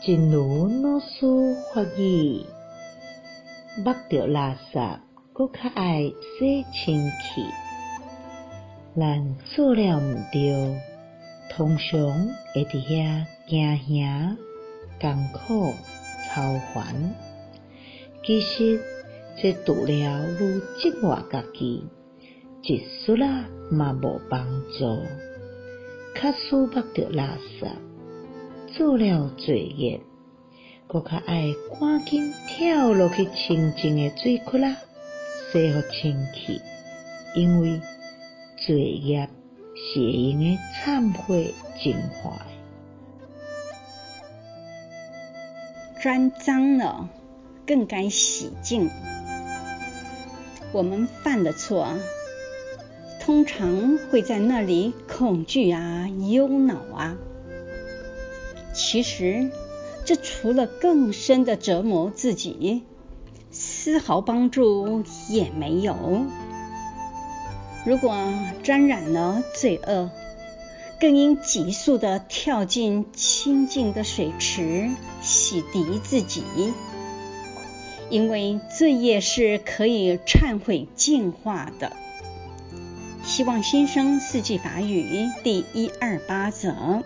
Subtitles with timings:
[0.00, 1.26] 真如老师
[1.74, 2.46] 法语，
[3.84, 4.98] 捌到垃圾，
[5.32, 7.44] 搁较爱洗清气。
[8.96, 10.80] 咱做了毋对，
[11.50, 12.00] 通常
[12.54, 14.36] 会伫遐惊吓、
[15.00, 15.74] 艰苦、
[16.28, 17.14] 操烦。
[18.24, 18.80] 其实，
[19.42, 21.84] 这除了愈责骂家己，
[22.62, 23.26] 一丝仔
[23.70, 24.46] 嘛无帮
[24.78, 25.02] 助。
[26.14, 27.68] 假使捌到垃圾，
[28.76, 30.00] 做了罪业，
[30.86, 34.76] 阁较爱赶紧跳落去清净诶水窟啦，
[35.50, 36.60] 洗互清气，
[37.34, 37.80] 因为
[38.56, 39.28] 罪业
[39.74, 42.46] 是会用诶忏悔净化。
[46.00, 47.08] 砖脏了，
[47.66, 48.88] 更该洗净。
[50.72, 51.88] 我们犯的错，
[53.20, 57.16] 通常会在那里恐惧啊、忧恼啊。
[58.90, 59.50] 其实，
[60.06, 62.84] 这除了更深的折磨自己，
[63.50, 66.24] 丝毫帮助也没有。
[67.84, 68.16] 如果
[68.62, 70.10] 沾染了罪恶，
[70.98, 74.88] 更应急速地跳进清净的水池，
[75.20, 76.42] 洗涤自己。
[78.08, 81.94] 因为罪业是可以忏悔净化的。
[83.22, 87.02] 希望新生四季法语第一二八则。